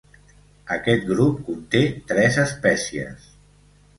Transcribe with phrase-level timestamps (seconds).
[0.75, 3.31] Aquest grup conté tres espècies.